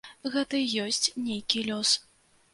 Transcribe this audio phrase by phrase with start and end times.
[0.35, 1.95] Гэта і ёсць нейкі лёс.